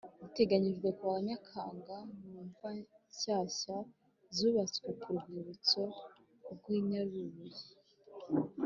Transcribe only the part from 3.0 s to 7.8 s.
nshyashya zubatswe ku rwibutso rw i Nyarubuye